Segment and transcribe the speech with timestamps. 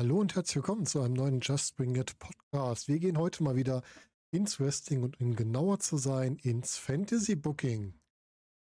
[0.00, 2.86] Hallo und herzlich willkommen zu einem neuen Just Bring It Podcast.
[2.86, 3.82] Wir gehen heute mal wieder
[4.30, 7.94] ins Wrestling und um genauer zu sein, ins Fantasy Booking.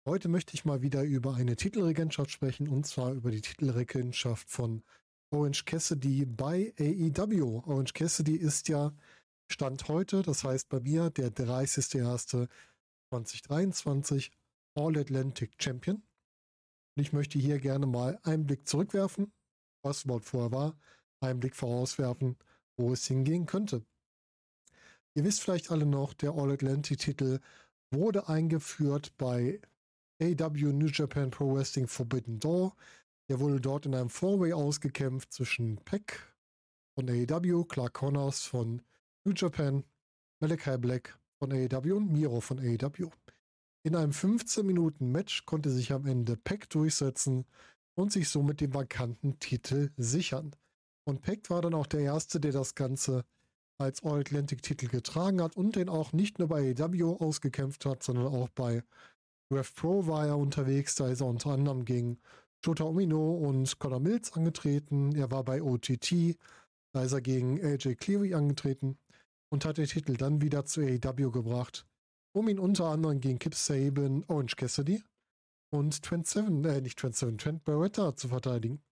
[0.07, 4.85] Heute möchte ich mal wieder über eine Titelregentschaft sprechen und zwar über die Titelregentschaft von
[5.33, 7.65] Orange Cassidy bei AEW.
[7.67, 8.95] Orange Cassidy ist ja
[9.51, 14.31] Stand heute, das heißt bei mir der 30.01.2023
[14.77, 15.97] All Atlantic Champion.
[15.97, 19.33] Und ich möchte hier gerne mal einen Blick zurückwerfen,
[19.83, 20.79] was überhaupt vorher war,
[21.21, 22.37] einen Blick vorauswerfen,
[22.77, 23.85] wo es hingehen könnte.
[25.15, 27.41] Ihr wisst vielleicht alle noch, der All Atlantic Titel
[27.91, 29.61] wurde eingeführt bei
[30.21, 32.77] AW New Japan Pro Wrestling Forbidden Door.
[33.29, 36.35] Der wurde dort in einem Four-Way ausgekämpft zwischen Peck
[36.95, 38.83] von AEW, Clark Connors von
[39.25, 39.85] New Japan,
[40.41, 43.11] Malachi Black von AEW und Miro von AEW.
[43.85, 47.47] In einem 15-Minuten-Match konnte sich am Ende Peck durchsetzen
[47.95, 50.55] und sich somit den vakanten Titel sichern.
[51.09, 53.25] Und Peck war dann auch der Erste, der das Ganze
[53.79, 58.49] als All-Atlantic-Titel getragen hat und den auch nicht nur bei AEW ausgekämpft hat, sondern auch
[58.49, 58.83] bei
[59.53, 60.95] Rev Pro war er unterwegs.
[60.97, 62.19] Da ist er unter anderem gegen
[62.65, 65.15] Jota Omino und Conor Mills angetreten.
[65.15, 66.37] Er war bei OTT.
[66.93, 68.99] Da ist er gegen AJ Cleary angetreten
[69.51, 71.87] und hat den Titel dann wieder zu AEW gebracht,
[72.33, 75.05] um ihn unter anderem gegen Kip Saban, Orange Cassidy
[75.71, 78.83] und Trent Seven, äh, nicht Trent Seven, Trent Barretta zu verteidigen.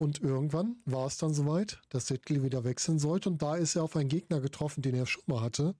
[0.00, 3.82] Und irgendwann war es dann soweit, dass Titel wieder wechseln sollte und da ist er
[3.82, 5.74] auf einen Gegner getroffen, den er schon mal hatte,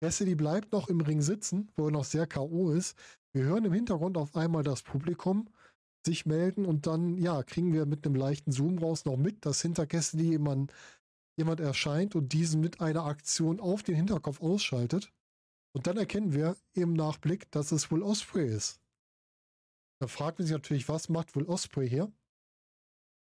[0.00, 2.70] Cassidy bleibt noch im Ring sitzen, wo er noch sehr K.O.
[2.70, 2.96] ist.
[3.32, 5.48] Wir hören im Hintergrund auf einmal das Publikum
[6.06, 9.60] sich melden und dann, ja, kriegen wir mit einem leichten Zoom raus noch mit, dass
[9.60, 10.72] hinter Cassidy jemand,
[11.36, 15.12] jemand erscheint und diesen mit einer Aktion auf den Hinterkopf ausschaltet.
[15.74, 18.80] Und dann erkennen wir im Nachblick, dass es Will Osprey ist.
[20.00, 22.10] Da fragt man sich natürlich, was macht Will Osprey hier?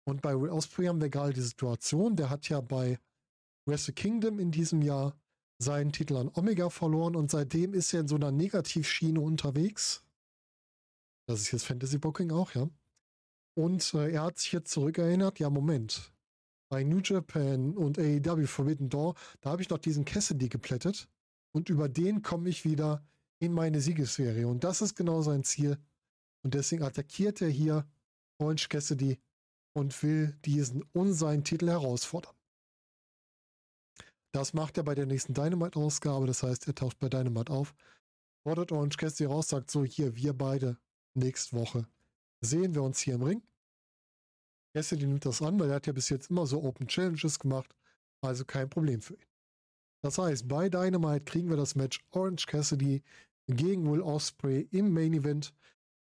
[0.06, 3.00] Und bei Will Osprey haben wir gerade die Situation, der hat ja bei
[3.66, 5.18] Wrestle Kingdom in diesem Jahr
[5.60, 10.04] seinen Titel an Omega verloren und seitdem ist er in so einer Negativschiene unterwegs.
[11.28, 12.70] Das ist jetzt Fantasy Booking auch, ja.
[13.56, 16.14] Und äh, er hat sich jetzt zurückerinnert, ja, Moment.
[16.70, 21.08] Bei New Japan und AEW Forbidden Door, da habe ich noch diesen Cassidy geplättet
[21.54, 23.06] und über den komme ich wieder
[23.40, 24.48] in meine Siegesserie.
[24.48, 25.78] Und das ist genau sein Ziel.
[26.44, 27.88] Und deswegen attackiert er hier
[28.40, 29.20] Orange Cassidy
[29.74, 32.34] und will diesen und seinen Titel herausfordern.
[34.34, 36.26] Das macht er bei der nächsten Dynamite-Ausgabe.
[36.26, 37.76] Das heißt, er taucht bei Dynamite auf,
[38.44, 40.78] fordert Orange Cassidy raus, sagt so, hier, wir beide
[41.16, 41.88] nächste Woche
[42.42, 43.42] sehen wir uns hier im Ring.
[44.76, 47.76] Cassidy nimmt das an, weil er hat ja bis jetzt immer so Open Challenges gemacht.
[48.22, 49.26] Also kein Problem für ihn.
[50.02, 53.04] Das heißt, bei Dynamite kriegen wir das Match Orange Cassidy
[53.48, 55.54] gegen Will Osprey im Main Event.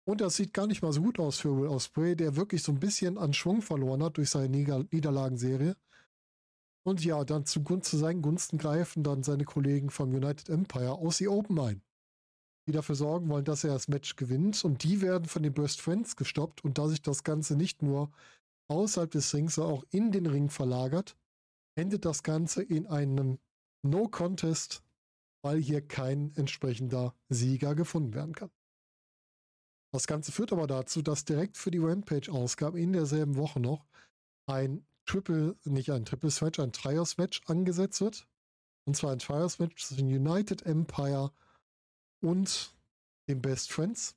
[0.05, 2.73] Und das sieht gar nicht mal so gut aus für Will Osprey, der wirklich so
[2.73, 5.77] ein bisschen an Schwung verloren hat durch seine Nieder Niederlagenserie.
[6.85, 11.19] Und ja, dann zu, zu seinen Gunsten greifen dann seine Kollegen vom United Empire aus
[11.19, 11.83] die Open ein,
[12.67, 14.65] die dafür sorgen wollen, dass er das Match gewinnt.
[14.65, 16.65] Und die werden von den Burst Friends gestoppt.
[16.65, 18.11] Und da sich das Ganze nicht nur
[18.69, 21.17] außerhalb des Rings, sondern auch in den Ring verlagert,
[21.75, 23.39] endet das Ganze in einem
[23.83, 24.83] No Contest,
[25.43, 28.51] weil hier kein entsprechender Sieger gefunden werden kann.
[29.93, 33.85] Das Ganze führt aber dazu, dass direkt für die Rampage-Ausgabe in derselben Woche noch
[34.47, 38.27] ein Triple, nicht ein Triple Match, ein Trios Match angesetzt wird.
[38.87, 41.33] Und zwar ein Trios Match zwischen United Empire
[42.23, 42.75] und
[43.29, 44.17] den Best Friends.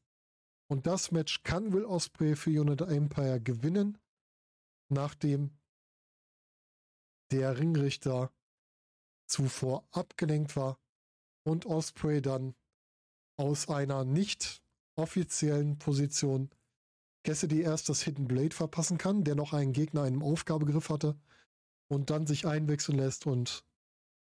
[0.68, 3.98] Und das Match kann Will Osprey für United Empire gewinnen,
[4.90, 5.52] nachdem
[7.32, 8.32] der Ringrichter
[9.28, 10.80] zuvor abgelenkt war
[11.44, 12.56] und Osprey dann
[13.38, 14.64] aus einer nicht
[14.96, 16.50] offiziellen Position
[17.24, 21.18] Cassidy erst das Hidden Blade verpassen kann, der noch einen Gegner in einem Aufgabegriff hatte
[21.88, 23.66] und dann sich einwechseln lässt und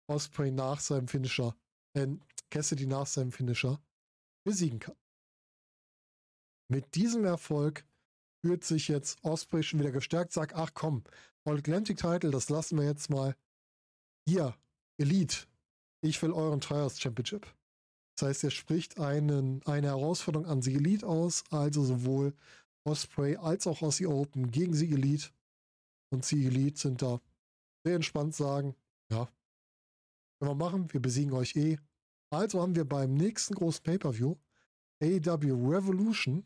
[0.06, 1.54] Osprey nach seinem Finisher,
[1.94, 2.08] äh,
[2.54, 3.82] Cassidy nach seinem Finisher
[4.46, 4.94] besiegen kann.
[6.70, 7.84] Mit diesem Erfolg
[8.44, 11.02] fühlt sich jetzt Osprey schon wieder gestärkt, sagt, ach komm,
[11.44, 13.34] All Atlantic Title, das lassen wir jetzt mal.
[14.28, 14.56] Hier,
[14.98, 15.48] Elite,
[16.00, 17.44] ich will euren Trials Championship.
[18.16, 22.36] Das heißt, er spricht einen, eine Herausforderung an sie Elite aus, also sowohl
[22.86, 25.30] Osprey als auch Aussie Open gegen sie Elite.
[26.12, 27.20] Und sie Elite sind da
[27.84, 28.76] sehr entspannt sagen,
[29.10, 29.28] ja,
[30.38, 31.80] können wir machen, wir besiegen euch eh.
[32.34, 34.34] Also haben wir beim nächsten großen Pay-Per-View
[35.00, 36.44] AEW Revolution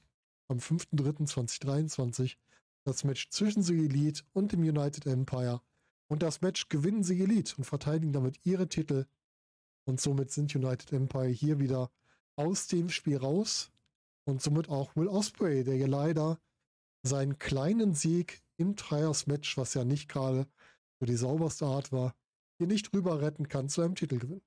[0.49, 2.37] am 5.3.2023
[2.85, 5.63] das Match zwischen The Elite und dem United Empire.
[6.09, 9.07] Und das Match gewinnen The Elite und verteidigen damit ihre Titel.
[9.87, 11.91] Und somit sind United Empire hier wieder
[12.37, 13.71] aus dem Spiel raus.
[14.27, 16.39] Und somit auch Will Osprey, der hier leider
[17.03, 20.47] seinen kleinen Sieg im Trials-Match, was ja nicht gerade
[21.01, 22.15] so die sauberste Art war,
[22.59, 24.43] hier nicht rüber retten kann zu einem Titelgewinn.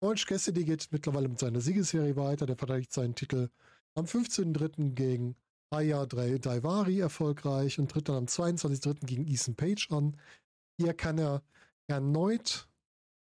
[0.00, 2.46] Orange Cassidy geht mittlerweile mit seiner Siegesserie weiter.
[2.46, 3.48] Der verteidigt seinen Titel
[3.94, 4.94] am 15.03.
[4.94, 5.34] gegen
[5.70, 9.06] Aya Daivari erfolgreich und tritt dann am 22.03.
[9.06, 10.16] gegen Ethan Page an.
[10.80, 11.42] Hier kann er
[11.88, 12.68] erneut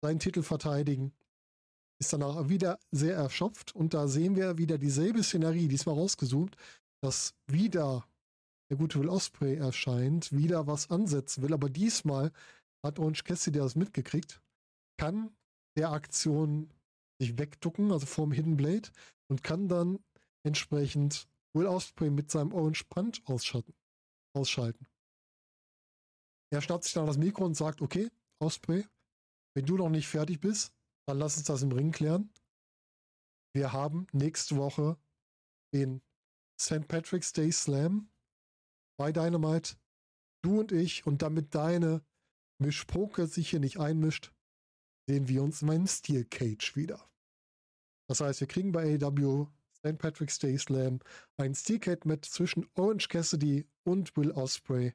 [0.01, 1.13] seinen Titel verteidigen,
[1.99, 6.57] ist danach wieder sehr erschöpft und da sehen wir wieder dieselbe Szenerie, diesmal rausgezoomt,
[7.01, 8.05] dass wieder
[8.69, 12.31] der gute Will Osprey erscheint, wieder was ansetzen will, aber diesmal
[12.83, 14.41] hat Orange Cassidy das mitgekriegt,
[14.97, 15.29] kann
[15.77, 16.71] der Aktion
[17.19, 18.89] sich wegducken, also vorm Hidden Blade,
[19.29, 20.03] und kann dann
[20.43, 23.73] entsprechend Will Osprey mit seinem Orange Punch ausschalten.
[24.35, 24.87] ausschalten.
[26.51, 28.09] Er schnappt sich dann das Mikro und sagt, okay,
[28.39, 28.85] Osprey,
[29.55, 30.73] wenn du noch nicht fertig bist,
[31.07, 32.31] dann lass uns das im Ring klären.
[33.55, 34.97] Wir haben nächste Woche
[35.73, 36.01] den
[36.59, 36.87] St.
[36.87, 38.09] Patrick's Day Slam
[38.97, 39.75] bei Dynamite.
[40.43, 42.03] Du und ich und damit deine
[42.59, 44.32] Mischpoker sich hier nicht einmischt,
[45.07, 47.03] sehen wir uns in meinem Steel Cage wieder.
[48.07, 49.97] Das heißt, wir kriegen bei AEW St.
[49.97, 50.99] Patrick's Day Slam
[51.37, 54.93] ein Steel Cage Match zwischen Orange Cassidy und Will Osprey.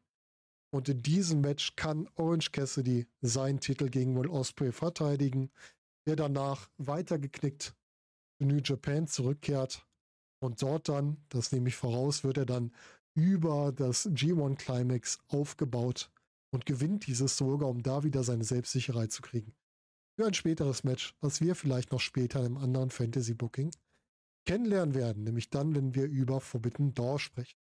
[0.70, 5.50] Und in diesem Match kann Orange Cassidy seinen Titel gegen Will Osprey verteidigen,
[6.06, 7.74] der danach weitergeknickt
[8.38, 9.86] zu New Japan zurückkehrt.
[10.40, 12.72] Und dort dann, das nehme ich voraus, wird er dann
[13.14, 16.10] über das G1 Climax aufgebaut
[16.50, 19.54] und gewinnt dieses sogar, um da wieder seine Selbstsicherheit zu kriegen.
[20.18, 23.70] Für ein späteres Match, was wir vielleicht noch später im anderen Fantasy Booking
[24.46, 27.56] kennenlernen werden, nämlich dann, wenn wir über Forbidden Door sprechen.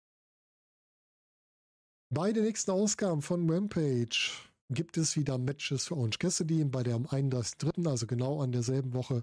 [2.09, 4.31] Bei den nächsten Ausgaben von Rampage
[4.71, 8.95] gibt es wieder Matches für Orange Cassidy bei der am 31.3., also genau an derselben
[8.95, 9.23] Woche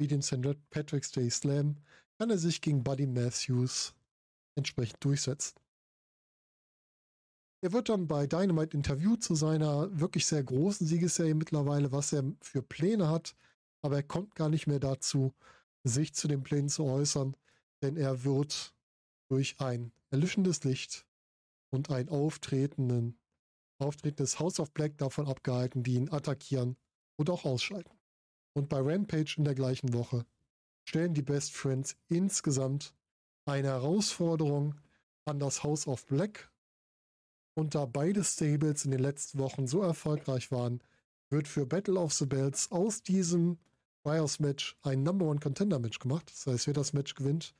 [0.00, 0.42] wie den St.
[0.70, 1.76] Patrick's Day Slam,
[2.18, 3.94] kann er sich gegen Buddy Matthews
[4.56, 5.54] entsprechend durchsetzen.
[7.64, 12.22] Er wird dann bei Dynamite interviewt zu seiner wirklich sehr großen Siegesserie mittlerweile, was er
[12.42, 13.34] für Pläne hat,
[13.80, 15.32] aber er kommt gar nicht mehr dazu,
[15.82, 17.34] sich zu den Plänen zu äußern,
[17.80, 18.74] denn er wird
[19.30, 21.06] durch ein erlöschendes Licht
[21.70, 23.18] und ein auftretenden,
[23.78, 26.76] auftretendes House of Black davon abgehalten, die ihn attackieren
[27.16, 27.98] und auch ausschalten.
[28.52, 30.26] Und bei Rampage in der gleichen Woche
[30.86, 32.94] stellen die Best Friends insgesamt
[33.46, 34.74] eine Herausforderung
[35.24, 36.50] an das House of Black
[37.54, 40.82] und da beide Stables in den letzten Wochen so erfolgreich waren,
[41.30, 43.58] wird für Battle of the Bells aus diesem
[44.02, 46.30] Trials Match ein Number One Contender Match gemacht.
[46.30, 47.54] Das heißt, wer das Match gewinnt,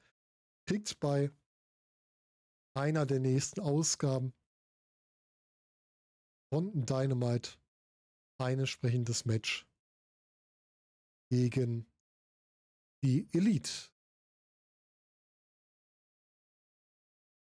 [0.66, 1.30] kriegt bei
[2.74, 4.34] einer der nächsten Ausgaben
[6.52, 7.52] von Dynamite
[8.38, 9.66] ein entsprechendes Match
[11.30, 11.86] gegen
[13.02, 13.70] die Elite.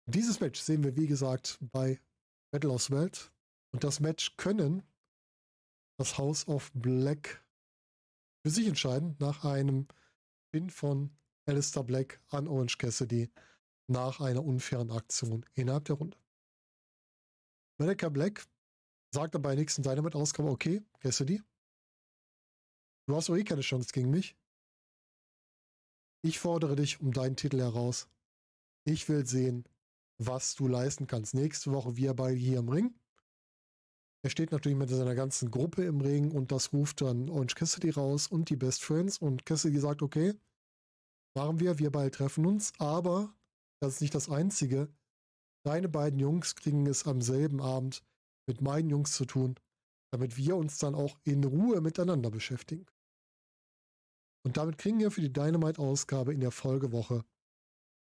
[0.08, 2.00] Dieses Match sehen wir, wie gesagt, bei
[2.56, 3.30] Battle of Welt.
[3.74, 4.82] Und das Match können
[5.98, 7.44] das House of Black
[8.42, 9.88] für sich entscheiden nach einem
[10.50, 13.30] Pin von Alistair Black an Orange Cassidy
[13.88, 16.16] nach einer unfairen Aktion innerhalb der Runde.
[17.78, 18.46] Malachi Black
[19.12, 21.42] sagt dann bei nächsten Dynamite-Ausgabe, okay, Cassidy,
[23.06, 24.34] du hast doch eh keine Chance gegen mich.
[26.22, 28.08] Ich fordere dich um deinen Titel heraus.
[28.84, 29.68] Ich will sehen,
[30.18, 31.34] was du leisten kannst.
[31.34, 32.94] Nächste Woche wir beide hier im Ring.
[34.22, 37.90] Er steht natürlich mit seiner ganzen Gruppe im Ring und das ruft dann Orange Cassidy
[37.90, 40.34] raus und die Best Friends und Cassidy sagt, okay,
[41.36, 43.34] machen wir, wir beide treffen uns, aber
[43.80, 44.88] das ist nicht das Einzige.
[45.64, 48.02] Deine beiden Jungs kriegen es am selben Abend
[48.46, 49.56] mit meinen Jungs zu tun
[50.16, 52.86] damit wir uns dann auch in Ruhe miteinander beschäftigen.
[54.44, 57.24] Und damit kriegen wir für die Dynamite-Ausgabe in der Folgewoche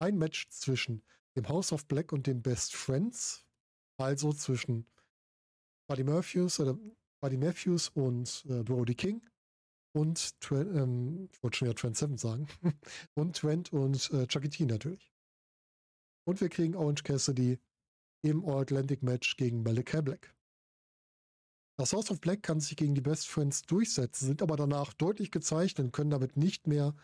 [0.00, 1.02] ein Match zwischen
[1.36, 3.44] dem House of Black und den Best Friends,
[3.98, 4.86] also zwischen
[5.88, 6.78] Buddy Matthews oder
[7.22, 9.22] Buddy Matthews und äh, Brody King
[9.94, 12.48] und Trent, ähm, ich wollte schon ja Trent Seven sagen
[13.14, 15.12] und Trent und äh, Chucky T natürlich.
[16.24, 17.58] Und wir kriegen Orange Cassidy
[18.24, 20.34] im All-Atlantic Match gegen Malachi Black.
[21.78, 25.30] Das House of Black kann sich gegen die Best Friends durchsetzen, sind aber danach deutlich
[25.30, 26.94] gezeichnet und können damit nicht mehr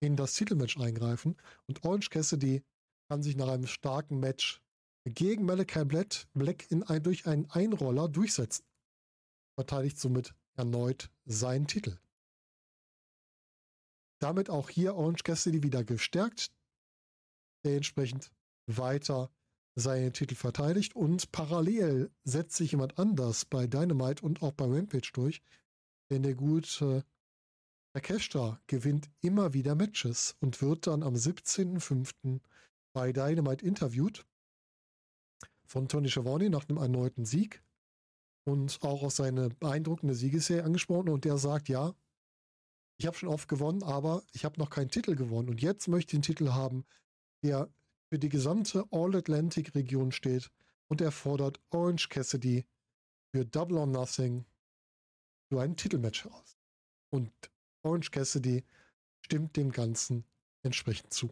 [0.00, 1.36] in das Titelmatch eingreifen.
[1.66, 2.62] Und Orange Cassidy
[3.10, 4.62] kann sich nach einem starken Match
[5.04, 8.64] gegen Malachi Black in ein, durch einen Einroller durchsetzen.
[9.56, 11.98] Verteidigt somit erneut seinen Titel.
[14.20, 16.52] Damit auch hier Orange Cassidy wieder gestärkt,
[17.64, 18.30] der entsprechend
[18.66, 19.32] weiter
[19.74, 25.10] seinen Titel verteidigt und parallel setzt sich jemand anders bei Dynamite und auch bei Rampage
[25.12, 25.42] durch,
[26.10, 27.04] denn der gute
[27.92, 32.40] Takeshita gewinnt immer wieder Matches und wird dann am 17.05.
[32.92, 34.26] bei Dynamite interviewt
[35.66, 37.62] von Tony Schiavone nach einem erneuten Sieg
[38.44, 41.94] und auch auf seine beeindruckende Siegesserie angesprochen und der sagt, ja,
[42.98, 46.10] ich habe schon oft gewonnen, aber ich habe noch keinen Titel gewonnen und jetzt möchte
[46.10, 46.84] ich einen Titel haben,
[47.42, 47.72] der
[48.10, 50.50] für die gesamte All-Atlantic-Region steht
[50.88, 52.66] und er fordert Orange Cassidy
[53.32, 54.44] für Double or Nothing
[55.48, 56.58] für ein Titelmatch heraus.
[57.10, 57.32] Und
[57.82, 58.64] Orange Cassidy
[59.24, 60.24] stimmt dem Ganzen
[60.62, 61.30] entsprechend zu.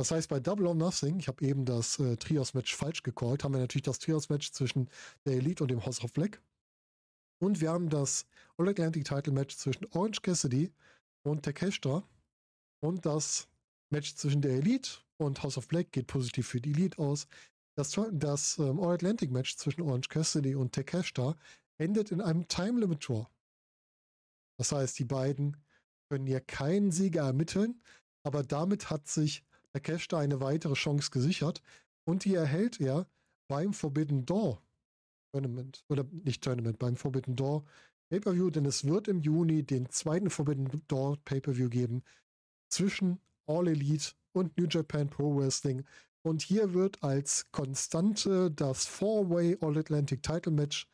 [0.00, 3.52] Das heißt, bei Double or Nothing, ich habe eben das äh, Trios-Match falsch gecallt, haben
[3.52, 4.88] wir natürlich das Trios-Match zwischen
[5.26, 6.40] der Elite und dem House of Black.
[7.38, 8.24] Und wir haben das
[8.56, 10.72] All-Atlantic-Title-Match zwischen Orange Cassidy
[11.22, 12.02] und Takeshita.
[12.82, 13.46] Und das
[13.90, 17.26] Match zwischen der Elite und House of Black geht positiv für die Elite aus.
[17.76, 21.36] Das, das ähm, All-Atlantic-Match zwischen Orange Cassidy und Takeshita
[21.76, 23.26] endet in einem Time-Limit-Draw.
[24.56, 25.58] Das heißt, die beiden
[26.08, 27.82] können hier keinen Sieger ermitteln,
[28.22, 31.62] aber damit hat sich Takeshita eine weitere Chance gesichert
[32.04, 33.06] und die erhält er
[33.48, 34.62] beim Forbidden Door
[35.32, 35.84] Tournament.
[35.88, 37.64] Oder nicht Tournament, beim Forbidden Door
[38.10, 42.02] Pay-Per-View, denn es wird im Juni den zweiten Forbidden Door Pay-Per-View geben
[42.68, 45.84] zwischen All Elite und New Japan Pro Wrestling.
[46.22, 50.88] Und hier wird als Konstante das Four-Way All-Atlantic Title Match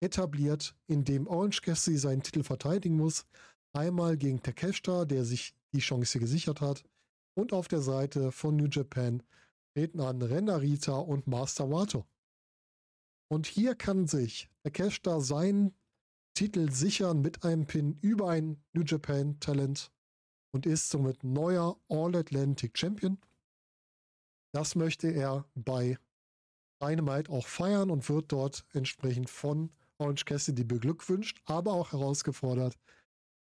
[0.00, 3.26] etabliert, in dem Orange Cassidy seinen Titel verteidigen muss.
[3.72, 6.84] Einmal gegen Takeshita, der sich die Chance gesichert hat.
[7.38, 9.22] Und auf der Seite von New Japan
[9.72, 12.04] treten an Renarita und Master Wato.
[13.30, 15.72] Und hier kann sich Takeshita seinen
[16.34, 19.92] Titel sichern mit einem Pin über ein New Japan Talent
[20.52, 23.18] und ist somit neuer All-Atlantic Champion.
[24.52, 25.96] Das möchte er bei
[26.82, 32.76] Dynamite auch feiern und wird dort entsprechend von Orange Cassidy beglückwünscht, aber auch herausgefordert.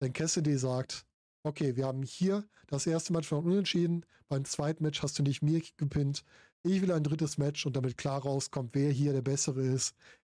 [0.02, 1.06] Denn Cassidy sagt,
[1.44, 5.42] okay, wir haben hier das erste Match von unentschieden, beim zweiten Match hast du nicht
[5.42, 6.24] mir gepinnt,
[6.64, 9.96] ich will ein drittes Match und damit klar rauskommt, wer hier der Bessere ist,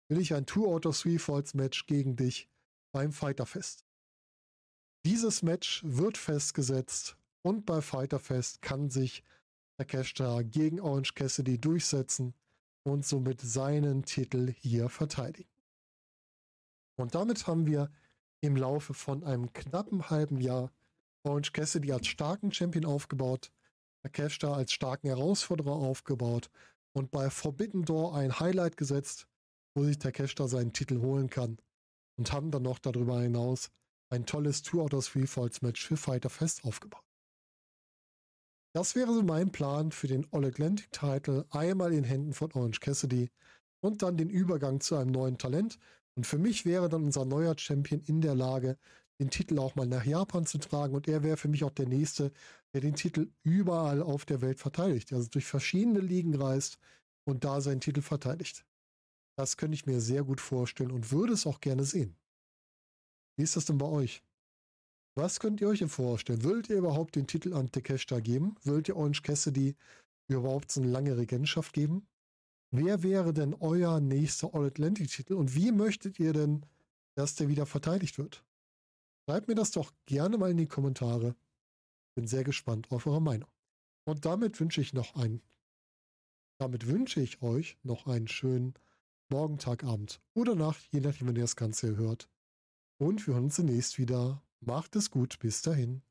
[0.10, 2.50] will ich ein Two out of Three Falls Match gegen dich
[2.92, 3.86] beim Fighterfest.
[5.06, 9.24] Dieses Match wird festgesetzt und bei Fighterfest kann sich
[9.78, 12.34] Takeshita gegen Orange Cassidy durchsetzen
[12.84, 15.50] und somit seinen Titel hier verteidigen.
[16.98, 17.92] Und damit haben wir
[18.42, 20.72] im Laufe von einem knappen halben Jahr
[21.28, 23.52] Orange Cassidy als starken Champion aufgebaut,
[24.04, 26.50] Takeshita als starken Herausforderer aufgebaut
[26.94, 29.28] und bei Forbidden Door ein Highlight gesetzt,
[29.76, 31.58] wo sich Takeshita seinen Titel holen kann
[32.18, 33.70] und haben dann noch darüber hinaus
[34.10, 37.04] ein tolles Two out of Three Falls Match für Fighter Fest aufgebaut.
[38.74, 43.30] Das wäre so mein Plan für den All-Atlantic Title, einmal in Händen von Orange Cassidy
[43.82, 45.78] und dann den Übergang zu einem neuen Talent.
[46.16, 48.78] Und für mich wäre dann unser neuer Champion in der Lage,
[49.20, 51.88] den Titel auch mal nach Japan zu tragen und er wäre für mich auch der
[51.88, 52.32] Nächste,
[52.74, 56.78] der den Titel überall auf der Welt verteidigt, also durch verschiedene Ligen reist
[57.26, 58.66] und da seinen Titel verteidigt.
[59.38, 62.16] Das könnte ich mir sehr gut vorstellen und würde es auch gerne sehen.
[63.38, 64.24] Wie ist das denn bei euch?
[65.16, 66.44] Was könnt ihr euch denn vorstellen?
[66.44, 68.56] Wollt ihr überhaupt den Titel an Takeshita geben?
[68.64, 69.76] Wollt ihr Orange Cassidy
[70.28, 72.08] überhaupt so eine lange Regentschaft geben?
[72.72, 76.66] Wer wäre denn euer nächster All-Atlantic-Titel und wie möchtet ihr denn,
[77.16, 78.44] dass der wieder verteidigt wird?
[79.30, 81.36] Schreibt mir das doch gerne mal in die Kommentare.
[82.16, 83.50] Bin sehr gespannt auf eure Meinung.
[84.06, 85.42] Und damit wünsche ich noch einen,
[86.60, 88.76] damit wünsche ich euch noch einen schönen
[89.30, 92.30] Morgen, Tag, Abend oder Nacht, je nachdem, wenn ihr das Ganze hört.
[93.00, 94.42] Und wir hören uns zunächst wieder.
[94.62, 96.02] Macht es gut, bis dahin.